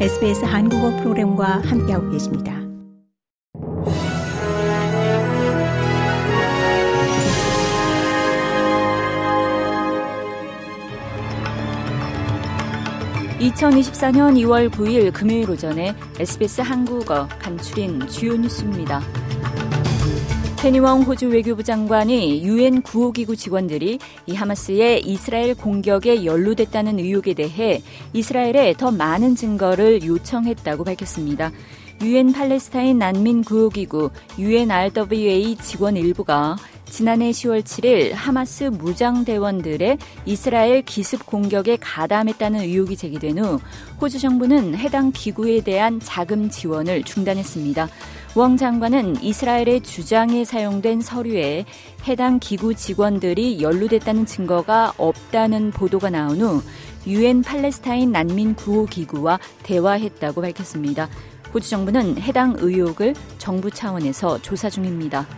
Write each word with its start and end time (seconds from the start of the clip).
SBS 0.00 0.44
한국어 0.44 0.90
프로그램과 0.96 1.62
함께하고 1.64 2.10
계십니다. 2.10 2.52
(2024년 13.38 14.34
2월 14.36 14.68
9일) 14.68 15.12
금요일 15.12 15.48
오전에 15.48 15.94
SBS 16.18 16.62
한국어 16.62 17.28
간추린 17.38 18.08
주요 18.08 18.36
뉴스입니다. 18.36 19.00
페니웡 20.64 21.02
호주 21.02 21.28
외교부 21.28 21.62
장관이 21.62 22.42
유엔 22.42 22.80
구호기구 22.80 23.36
직원들이 23.36 23.98
이 24.24 24.34
하마스의 24.34 25.02
이스라엘 25.06 25.54
공격에 25.54 26.24
연루됐다는 26.24 26.98
의혹에 26.98 27.34
대해 27.34 27.82
이스라엘에 28.14 28.72
더 28.78 28.90
많은 28.90 29.34
증거를 29.34 30.04
요청했다고 30.04 30.84
밝혔습니다. 30.84 31.52
유엔 32.00 32.32
팔레스타인 32.32 32.96
난민 32.96 33.44
구호기구 33.44 34.08
UNRWA 34.38 35.56
직원 35.56 35.98
일부가 35.98 36.56
지난해 36.86 37.30
10월 37.30 37.62
7일 37.62 38.12
하마스 38.14 38.64
무장 38.64 39.24
대원들의 39.24 39.98
이스라엘 40.24 40.80
기습 40.82 41.26
공격에 41.26 41.76
가담했다는 41.76 42.60
의혹이 42.60 42.96
제기된 42.96 43.38
후 43.38 43.60
호주 44.00 44.18
정부는 44.18 44.76
해당 44.76 45.12
기구에 45.12 45.60
대한 45.60 46.00
자금 46.00 46.48
지원을 46.48 47.02
중단했습니다. 47.02 47.88
웡 48.36 48.56
장관은 48.56 49.22
이스라엘의 49.22 49.82
주장에 49.82 50.44
사용된 50.44 51.02
서류에 51.02 51.66
해당 52.08 52.40
기구 52.40 52.74
직원들이 52.74 53.62
연루됐다는 53.62 54.26
증거가 54.26 54.92
없다는 54.96 55.70
보도가 55.70 56.10
나온 56.10 56.40
후 56.40 56.60
유엔 57.06 57.42
팔레스타인 57.42 58.10
난민 58.10 58.56
구호 58.56 58.86
기구와 58.86 59.38
대화했다고 59.62 60.40
밝혔습니다. 60.40 61.08
호주 61.54 61.70
정부는 61.70 62.20
해당 62.20 62.56
의혹을 62.58 63.14
정부 63.38 63.70
차원에서 63.70 64.42
조사 64.42 64.68
중입니다. 64.68 65.28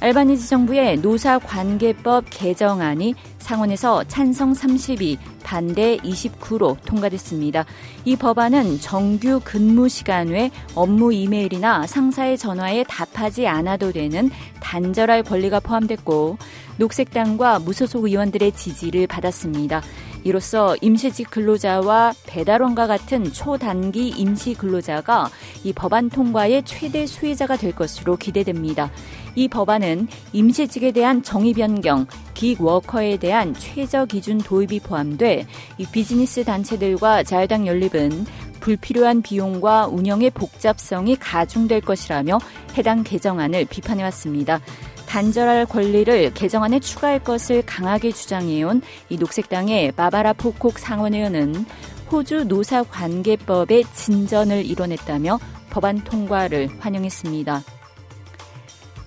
알바니지 0.00 0.48
정부의 0.48 0.98
노사관계법 0.98 2.26
개정안이 2.28 3.14
상원에서 3.38 4.04
찬성 4.04 4.52
32, 4.52 5.18
반대 5.42 5.96
29로 5.98 6.76
통과됐습니다. 6.84 7.64
이 8.04 8.16
법안은 8.16 8.80
정규 8.80 9.40
근무 9.42 9.88
시간 9.88 10.28
외 10.28 10.50
업무 10.74 11.12
이메일이나 11.12 11.86
상사의 11.86 12.36
전화에 12.36 12.84
답하지 12.84 13.46
않아도 13.46 13.92
되는 13.92 14.30
단절할 14.60 15.22
권리가 15.22 15.60
포함됐고 15.60 16.36
녹색당과 16.76 17.60
무소속 17.60 18.04
의원들의 18.04 18.52
지지를 18.52 19.06
받았습니다. 19.06 19.82
이로써 20.26 20.74
임시직 20.80 21.30
근로자와 21.30 22.12
배달원과 22.26 22.88
같은 22.88 23.32
초단기 23.32 24.08
임시 24.08 24.54
근로자가 24.54 25.30
이 25.62 25.72
법안 25.72 26.10
통과의 26.10 26.64
최대 26.64 27.06
수혜자가 27.06 27.56
될 27.56 27.72
것으로 27.72 28.16
기대됩니다. 28.16 28.90
이 29.36 29.46
법안은 29.46 30.08
임시직에 30.32 30.90
대한 30.90 31.22
정의 31.22 31.52
변경, 31.52 32.06
기워커에 32.34 33.18
대한 33.18 33.54
최저 33.54 34.04
기준 34.04 34.38
도입이 34.38 34.80
포함돼 34.80 35.46
이 35.78 35.86
비즈니스 35.92 36.42
단체들과 36.42 37.22
자유당 37.22 37.68
연립은 37.68 38.26
불필요한 38.58 39.22
비용과 39.22 39.86
운영의 39.86 40.30
복잡성이 40.30 41.14
가중될 41.14 41.82
것이라며 41.82 42.40
해당 42.76 43.04
개정안을 43.04 43.66
비판해왔습니다. 43.66 44.60
단절할 45.06 45.66
권리를 45.66 46.34
개정안에 46.34 46.80
추가할 46.80 47.20
것을 47.20 47.62
강하게 47.64 48.12
주장해온 48.12 48.82
이 49.08 49.16
녹색당의 49.16 49.92
바바라 49.92 50.32
포콕 50.32 50.78
상원의원은 50.78 51.66
호주 52.10 52.44
노사관계법의 52.44 53.84
진전을 53.94 54.64
이뤄냈다며 54.64 55.38
법안 55.70 56.02
통과를 56.04 56.68
환영했습니다. 56.78 57.62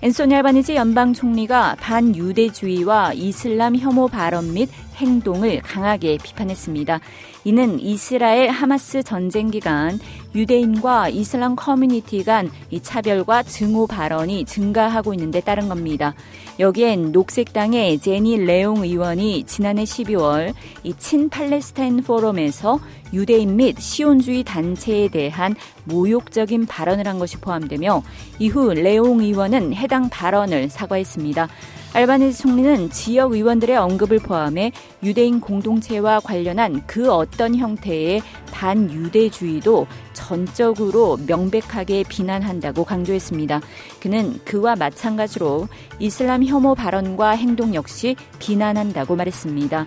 앤소니 0.02 0.34
알바니지 0.34 0.76
연방 0.76 1.12
총리가 1.12 1.76
반유대주의와 1.78 3.12
이슬람 3.12 3.76
혐오 3.76 4.08
발언 4.08 4.54
및 4.54 4.70
행동을 5.00 5.60
강하게 5.62 6.18
비판했습니다. 6.22 7.00
이는 7.44 7.80
이스라엘 7.80 8.50
하마스 8.50 9.02
전쟁 9.02 9.50
기간 9.50 9.98
유대인과 10.34 11.08
이슬람 11.08 11.56
커뮤니티 11.56 12.22
간 12.22 12.50
이 12.70 12.80
차별과 12.80 13.42
증오 13.42 13.86
발언이 13.86 14.44
증가하고 14.44 15.12
있는데 15.14 15.40
따른 15.40 15.68
겁니다. 15.68 16.14
여기엔 16.58 17.12
녹색당의 17.12 17.98
제니 17.98 18.38
레옹 18.38 18.84
의원이 18.84 19.44
지난해 19.44 19.84
12월 19.84 20.54
이 20.84 20.94
친팔레스타인 20.94 22.02
포럼에서 22.02 22.78
유대인 23.12 23.56
및 23.56 23.80
시온주의 23.80 24.44
단체에 24.44 25.08
대한 25.08 25.56
모욕적인 25.84 26.66
발언을 26.66 27.08
한 27.08 27.18
것이 27.18 27.38
포함되며 27.38 28.02
이후 28.38 28.72
레옹 28.72 29.20
의원은 29.20 29.74
해당 29.74 30.08
발언을 30.08 30.68
사과했습니다. 30.70 31.48
알바니지 31.92 32.38
총리는 32.38 32.90
지역 32.90 33.32
의원들의 33.32 33.76
언급을 33.76 34.20
포함해 34.20 34.70
유대인 35.02 35.40
공동체와 35.40 36.20
관련한 36.20 36.86
그 36.86 37.12
어떤 37.12 37.56
형태의 37.56 38.22
반유대주의도 38.52 39.86
전적으로 40.12 41.18
명백하게 41.26 42.04
비난한다고 42.08 42.84
강조했습니다. 42.84 43.60
그는 44.00 44.38
그와 44.44 44.76
마찬가지로 44.76 45.66
이슬람 45.98 46.44
혐오 46.44 46.76
발언과 46.76 47.30
행동 47.30 47.74
역시 47.74 48.14
비난한다고 48.38 49.16
말했습니다. 49.16 49.86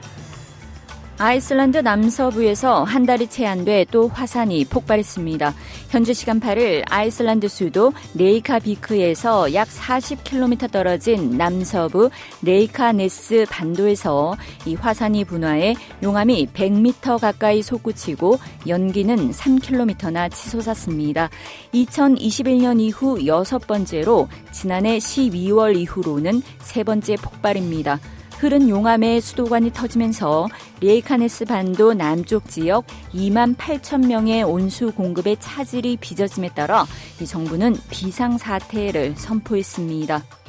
아이슬란드 1.24 1.78
남서부에서 1.78 2.84
한 2.84 3.06
달이 3.06 3.28
채 3.28 3.46
안 3.46 3.64
돼 3.64 3.86
또 3.90 4.10
화산이 4.10 4.66
폭발했습니다. 4.66 5.54
현지 5.90 6.12
시간 6.12 6.42
8일 6.42 6.84
아이슬란드 6.90 7.48
수도 7.48 7.94
레이캬비크에서 8.16 9.54
약 9.54 9.70
40km 9.70 10.70
떨어진 10.70 11.38
남서부 11.38 12.10
레이캬네스 12.42 13.46
반도에서 13.50 14.36
이 14.66 14.76
화산이 14.76 15.24
분화해 15.24 15.76
용암이 16.04 16.48
100m 16.54 17.22
가까이 17.22 17.62
솟구치고 17.62 18.40
연기는 18.68 19.32
3km나 19.32 20.30
치솟았습니다. 20.30 21.30
2021년 21.74 22.82
이후 22.82 23.26
여섯 23.26 23.66
번째로 23.66 24.28
지난해 24.52 24.98
12월 24.98 25.78
이후로는 25.78 26.42
세 26.60 26.84
번째 26.84 27.16
폭발입니다. 27.16 28.02
흐른 28.44 28.68
용암의 28.68 29.22
수도관이 29.22 29.72
터지면서 29.72 30.50
리에카네스 30.82 31.46
반도 31.46 31.94
남쪽 31.94 32.50
지역 32.50 32.86
2만 33.14 33.56
8천 33.56 34.06
명의 34.06 34.44
온수 34.44 34.92
공급의 34.92 35.38
차질이 35.40 35.96
빚어짐에 35.96 36.50
따라 36.50 36.86
이 37.22 37.26
정부는 37.26 37.78
비상 37.90 38.38
사태를 38.38 39.16
선포했습니다. 39.16 40.43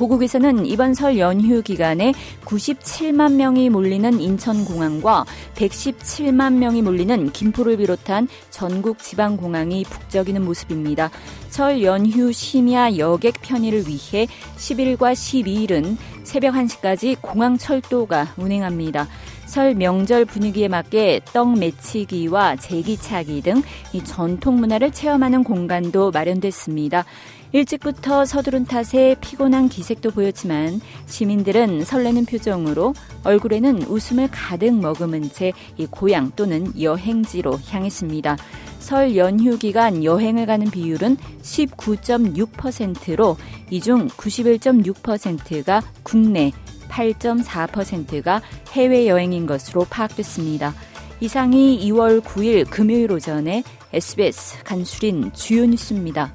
고국에서는 0.00 0.64
이번 0.64 0.94
설 0.94 1.18
연휴 1.18 1.60
기간에 1.60 2.14
97만 2.46 3.34
명이 3.34 3.68
몰리는 3.68 4.18
인천공항과 4.18 5.26
117만 5.54 6.54
명이 6.54 6.80
몰리는 6.80 7.30
김포를 7.32 7.76
비롯한 7.76 8.26
전국 8.48 8.98
지방공항이 8.98 9.84
북적이는 9.84 10.42
모습입니다. 10.42 11.10
설 11.50 11.82
연휴 11.82 12.32
심야 12.32 12.96
여객 12.96 13.42
편의를 13.42 13.84
위해 13.88 14.26
10일과 14.56 15.12
12일은 15.12 15.98
새벽 16.22 16.54
1시까지 16.54 17.20
공항 17.20 17.58
철도가 17.58 18.32
운행합니다. 18.38 19.06
설 19.44 19.74
명절 19.74 20.24
분위기에 20.24 20.68
맞게 20.68 21.20
떡 21.34 21.58
매치기와 21.58 22.56
제기차기 22.56 23.42
등 23.42 23.62
이 23.92 24.02
전통 24.04 24.56
문화를 24.60 24.92
체험하는 24.92 25.44
공간도 25.44 26.10
마련됐습니다. 26.10 27.04
일찍부터 27.52 28.24
서두른 28.24 28.64
탓에 28.64 29.16
피곤한 29.20 29.68
기색도 29.68 30.12
보였지만 30.12 30.80
시민들은 31.06 31.84
설레는 31.84 32.26
표정으로 32.26 32.94
얼굴에는 33.24 33.82
웃음을 33.84 34.28
가득 34.30 34.74
머금은 34.74 35.30
채 35.32 35.52
이 35.76 35.86
고향 35.86 36.30
또는 36.36 36.72
여행지로 36.80 37.58
향했습니다. 37.68 38.36
설 38.78 39.16
연휴 39.16 39.58
기간 39.58 40.04
여행을 40.04 40.46
가는 40.46 40.70
비율은 40.70 41.16
19.6%로 41.42 43.36
이 43.70 43.80
중 43.80 44.08
91.6%가 44.08 45.82
국내, 46.02 46.52
8.4%가 46.88 48.42
해외여행인 48.72 49.46
것으로 49.46 49.86
파악됐습니다. 49.88 50.74
이상이 51.20 51.80
2월 51.88 52.20
9일 52.20 52.68
금요일 52.68 53.12
오전에 53.12 53.62
SBS 53.92 54.64
간수린 54.64 55.32
주요 55.34 55.66
뉴스입니다. 55.66 56.34